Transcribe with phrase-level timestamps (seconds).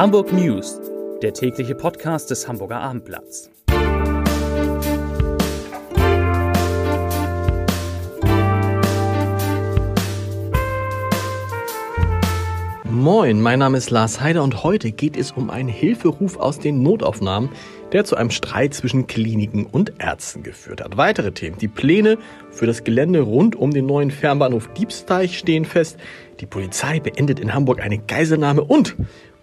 [0.00, 0.80] Hamburg News,
[1.20, 3.50] der tägliche Podcast des Hamburger Abendblatts.
[12.84, 16.82] Moin, mein Name ist Lars Heider und heute geht es um einen Hilferuf aus den
[16.82, 17.50] Notaufnahmen,
[17.92, 20.96] der zu einem Streit zwischen Kliniken und Ärzten geführt hat.
[20.96, 21.58] Weitere Themen.
[21.58, 22.16] Die Pläne
[22.50, 25.98] für das Gelände rund um den neuen Fernbahnhof Diebsteich stehen fest.
[26.40, 28.96] Die Polizei beendet in Hamburg eine Geiselnahme und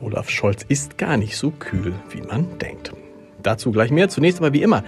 [0.00, 2.92] Olaf Scholz ist gar nicht so kühl, wie man denkt.
[3.42, 4.08] Dazu gleich mehr.
[4.08, 4.84] Zunächst aber wie immer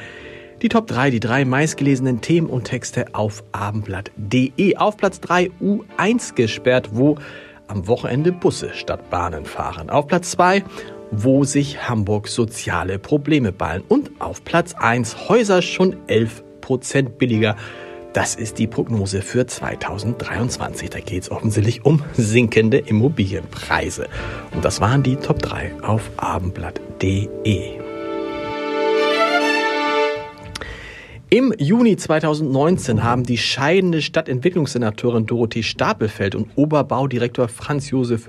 [0.62, 4.76] die Top 3, die drei meistgelesenen Themen und Texte auf abendblatt.de.
[4.76, 7.18] Auf Platz 3 U1 gesperrt, wo
[7.66, 9.90] am Wochenende Busse statt Bahnen fahren.
[9.90, 10.62] Auf Platz 2
[11.12, 13.84] wo sich Hamburg soziale Probleme ballen.
[13.86, 17.56] Und auf Platz 1 Häuser schon 11 Prozent billiger.
[18.12, 20.90] Das ist die Prognose für 2023.
[20.90, 24.08] Da geht es offensichtlich um sinkende Immobilienpreise.
[24.52, 27.81] Und das waren die Top 3 auf abendblatt.de.
[31.32, 38.28] Im Juni 2019 haben die scheidende Stadtentwicklungssenatorin Dorothee Stapelfeld und Oberbaudirektor Franz Josef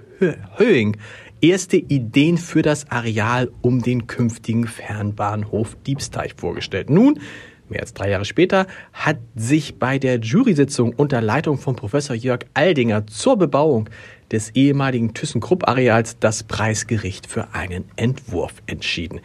[0.55, 0.95] Höhing
[1.41, 6.89] erste Ideen für das Areal um den künftigen Fernbahnhof Diebsteich vorgestellt.
[6.89, 7.19] Nun
[7.67, 12.45] Mehr als drei Jahre später hat sich bei der Jury-Sitzung unter Leitung von Professor Jörg
[12.53, 13.89] Aldinger zur Bebauung
[14.31, 19.19] des ehemaligen ThyssenKrupp-Areals das Preisgericht für einen Entwurf entschieden.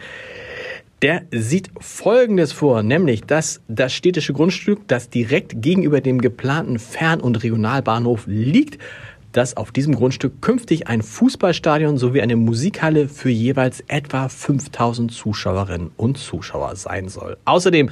[1.01, 7.21] Der sieht Folgendes vor, nämlich dass das städtische Grundstück, das direkt gegenüber dem geplanten Fern-
[7.21, 8.83] und Regionalbahnhof liegt,
[9.31, 15.93] dass auf diesem Grundstück künftig ein Fußballstadion sowie eine Musikhalle für jeweils etwa 5000 Zuschauerinnen
[15.97, 17.37] und Zuschauer sein soll.
[17.45, 17.91] Außerdem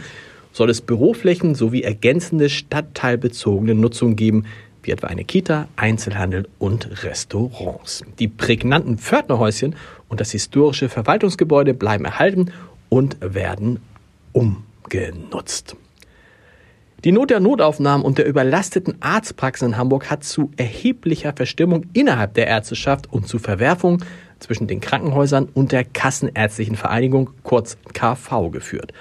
[0.50, 4.46] soll es Büroflächen sowie ergänzende stadtteilbezogene Nutzung geben,
[4.82, 8.02] wie etwa eine Kita, Einzelhandel und Restaurants.
[8.18, 9.76] Die prägnanten Pförtnerhäuschen
[10.08, 12.50] und das historische Verwaltungsgebäude bleiben erhalten
[12.88, 13.80] und werden
[14.32, 15.76] umgenutzt.
[17.04, 22.34] Die Not der Notaufnahmen und der überlasteten Arztpraxen in Hamburg hat zu erheblicher Verstimmung innerhalb
[22.34, 24.04] der Ärzteschaft und zu Verwerfungen
[24.40, 28.92] zwischen den Krankenhäusern und der Kassenärztlichen Vereinigung, kurz KV, geführt.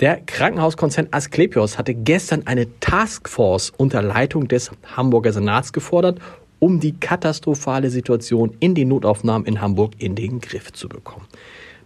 [0.00, 6.20] Der Krankenhauskonzern Asklepios hatte gestern eine Taskforce unter Leitung des Hamburger Senats gefordert,
[6.66, 11.24] um die katastrophale Situation in den Notaufnahmen in Hamburg in den Griff zu bekommen.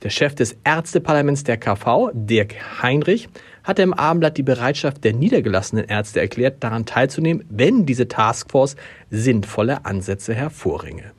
[0.02, 3.28] Der Chef des Ärzteparlaments der KV, Dirk Heinrich,
[3.62, 8.76] hatte im Abendblatt die Bereitschaft der niedergelassenen Ärzte erklärt, daran teilzunehmen, wenn diese Taskforce
[9.10, 11.12] sinnvolle Ansätze hervorbringe.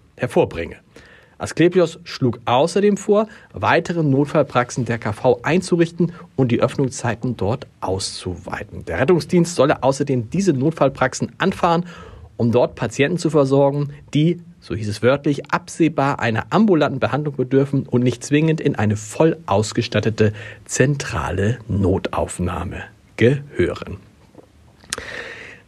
[1.37, 8.85] Asklepios schlug außerdem vor, weitere Notfallpraxen der KV einzurichten und die Öffnungszeiten dort auszuweiten.
[8.85, 11.85] Der Rettungsdienst solle außerdem diese Notfallpraxen anfahren,
[12.37, 17.87] um dort Patienten zu versorgen, die, so hieß es wörtlich, absehbar einer ambulanten Behandlung bedürfen
[17.87, 20.33] und nicht zwingend in eine voll ausgestattete
[20.65, 22.83] zentrale Notaufnahme
[23.17, 23.97] gehören.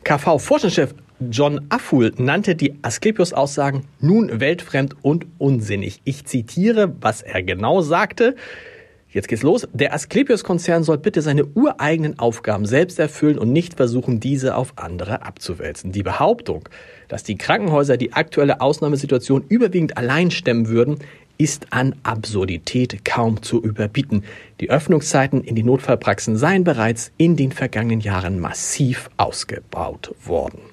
[0.04, 0.94] KV-Vorstandschef
[1.30, 6.02] John Afful nannte die Asklepios-Aussagen nun weltfremd und unsinnig.
[6.04, 8.36] Ich zitiere, was er genau sagte.
[9.14, 9.68] Jetzt geht's los.
[9.74, 15.22] Der Asklepios-Konzern soll bitte seine ureigenen Aufgaben selbst erfüllen und nicht versuchen, diese auf andere
[15.22, 15.92] abzuwälzen.
[15.92, 16.68] Die Behauptung,
[17.10, 20.98] dass die Krankenhäuser die aktuelle Ausnahmesituation überwiegend allein stemmen würden,
[21.38, 24.24] ist an Absurdität kaum zu überbieten.
[24.60, 30.73] Die Öffnungszeiten in die Notfallpraxen seien bereits in den vergangenen Jahren massiv ausgebaut worden.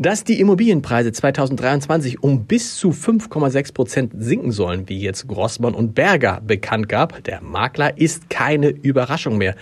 [0.00, 5.96] Dass die Immobilienpreise 2023 um bis zu 5,6 Prozent sinken sollen, wie jetzt Grossmann und
[5.96, 9.56] Berger bekannt gab, der Makler ist keine Überraschung mehr.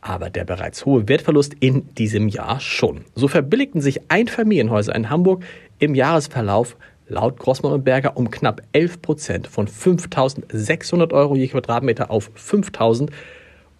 [0.00, 3.04] Aber der bereits hohe Wertverlust in diesem Jahr schon.
[3.14, 5.44] So verbilligten sich Einfamilienhäuser in Hamburg
[5.78, 12.10] im Jahresverlauf laut Grossmann und Berger um knapp 11 Prozent von 5.600 Euro je Quadratmeter
[12.10, 13.10] auf 5.000.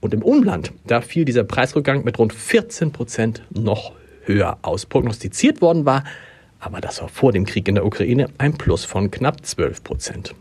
[0.01, 4.87] Und im Umland, da fiel dieser Preisrückgang mit rund 14 Prozent noch höher aus.
[4.87, 6.05] Prognostiziert worden war,
[6.61, 10.35] aber das war vor dem Krieg in der Ukraine, ein Plus von knapp 12 Prozent.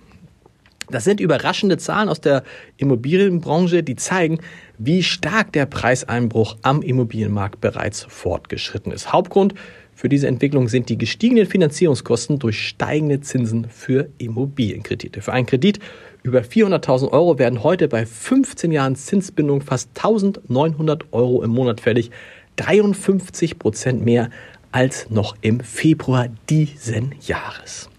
[0.89, 2.43] Das sind überraschende Zahlen aus der
[2.77, 4.39] Immobilienbranche, die zeigen,
[4.77, 9.11] wie stark der Preiseinbruch am Immobilienmarkt bereits fortgeschritten ist.
[9.11, 9.53] Hauptgrund
[9.93, 15.21] für diese Entwicklung sind die gestiegenen Finanzierungskosten durch steigende Zinsen für Immobilienkredite.
[15.21, 15.79] Für einen Kredit
[16.21, 22.11] über 400.000 Euro werden heute bei 15 Jahren Zinsbindung fast 1.900 Euro im Monat fällig.
[22.57, 24.29] 53 Prozent mehr
[24.71, 27.89] als noch im Februar diesen Jahres.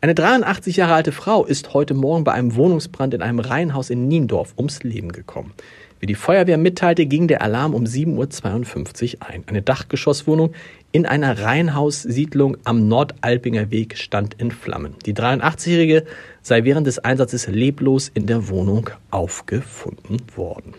[0.00, 4.06] Eine 83 Jahre alte Frau ist heute Morgen bei einem Wohnungsbrand in einem Reihenhaus in
[4.06, 5.54] Niendorf ums Leben gekommen.
[6.00, 9.44] Wie die Feuerwehr mitteilte, ging der Alarm um 7.52 Uhr ein.
[9.46, 10.52] Eine Dachgeschosswohnung
[10.92, 14.96] in einer Reihenhaussiedlung am Nordalpinger Weg stand in Flammen.
[15.06, 16.04] Die 83-Jährige
[16.42, 20.74] sei während des Einsatzes leblos in der Wohnung aufgefunden worden.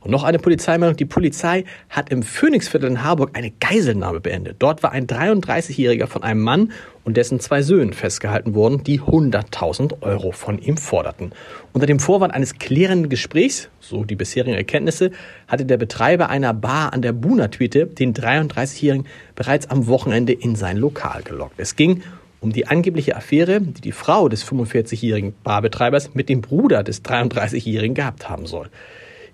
[0.00, 0.96] Und noch eine Polizeimeldung.
[0.96, 4.56] Die Polizei hat im Phoenixviertel in Harburg eine Geiselnahme beendet.
[4.58, 6.72] Dort war ein 33-Jähriger von einem Mann
[7.04, 11.32] und dessen zwei Söhnen festgehalten worden, die 100.000 Euro von ihm forderten.
[11.74, 15.10] Unter dem Vorwand eines klärenden Gesprächs, so die bisherigen Erkenntnisse,
[15.46, 20.78] hatte der Betreiber einer Bar an der Buna-Twiete den 33-Jährigen bereits am Wochenende in sein
[20.78, 21.54] Lokal gelockt.
[21.58, 22.02] Es ging
[22.40, 27.94] um die angebliche Affäre, die die Frau des 45-jährigen Barbetreibers mit dem Bruder des 33-jährigen
[27.94, 28.70] gehabt haben soll.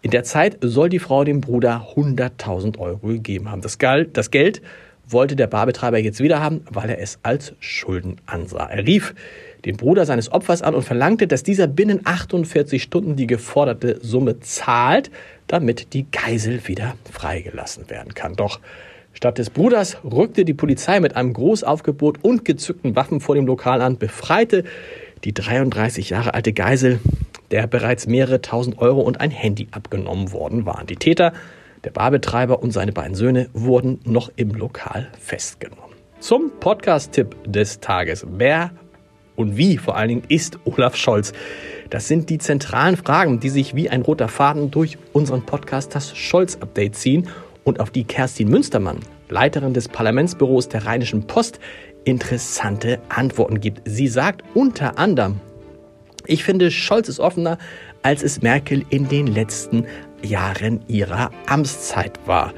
[0.06, 3.60] In der Zeit soll die Frau dem Bruder 100.000 Euro gegeben haben.
[3.60, 4.62] Das, Geld,
[5.08, 8.66] wollte der Barbetreiber jetzt wieder haben, weil er es als Schulden ansah.
[8.66, 9.16] Er rief
[9.64, 14.38] den Bruder seines Opfers an und verlangte, dass dieser binnen 48 Stunden die geforderte Summe
[14.38, 15.10] zahlt,
[15.48, 18.36] damit die Geisel wieder freigelassen werden kann.
[18.36, 18.60] Doch
[19.12, 23.82] statt des Bruders rückte die Polizei mit einem Großaufgebot und gezückten Waffen vor dem Lokal
[23.82, 24.62] an, befreite
[25.24, 27.00] die 33 Jahre alte Geisel
[27.50, 30.86] der bereits mehrere tausend Euro und ein Handy abgenommen worden waren.
[30.86, 31.32] Die Täter,
[31.84, 35.94] der Barbetreiber und seine beiden Söhne wurden noch im Lokal festgenommen.
[36.18, 38.26] Zum Podcast-Tipp des Tages.
[38.28, 38.70] Wer
[39.36, 41.32] und wie vor allen Dingen ist Olaf Scholz?
[41.90, 46.16] Das sind die zentralen Fragen, die sich wie ein roter Faden durch unseren Podcast das
[46.16, 47.28] Scholz-Update ziehen
[47.62, 51.60] und auf die Kerstin Münstermann, Leiterin des Parlamentsbüros der Rheinischen Post,
[52.04, 53.82] interessante Antworten gibt.
[53.84, 55.40] Sie sagt unter anderem,
[56.26, 57.58] ich finde, Scholz ist offener,
[58.02, 59.86] als es Merkel in den letzten
[60.22, 62.52] Jahren ihrer Amtszeit war.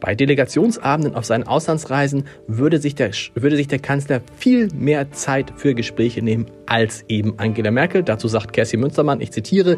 [0.00, 5.52] Bei Delegationsabenden auf seinen Auslandsreisen würde sich, der, würde sich der Kanzler viel mehr Zeit
[5.56, 8.02] für Gespräche nehmen als eben Angela Merkel.
[8.02, 9.76] Dazu sagt Kerstin Münstermann, ich zitiere,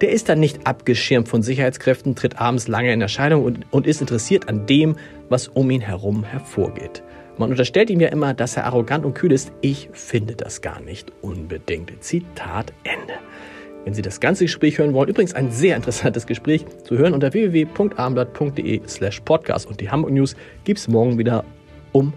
[0.00, 4.00] der ist dann nicht abgeschirmt von Sicherheitskräften, tritt abends lange in Erscheinung und, und ist
[4.00, 4.96] interessiert an dem,
[5.28, 7.04] was um ihn herum hervorgeht.
[7.40, 9.50] Man unterstellt ihm ja immer, dass er arrogant und kühl ist.
[9.62, 11.90] Ich finde das gar nicht unbedingt.
[12.04, 13.14] Zitat Ende.
[13.86, 17.32] Wenn Sie das ganze Gespräch hören wollen, übrigens ein sehr interessantes Gespräch zu hören unter
[17.32, 19.66] www.abendblatt.de slash podcast.
[19.66, 21.42] Und die Hamburg News gibt es morgen wieder
[21.92, 22.12] um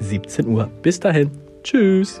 [0.00, 0.68] 17 Uhr.
[0.82, 1.30] Bis dahin.
[1.62, 2.20] Tschüss.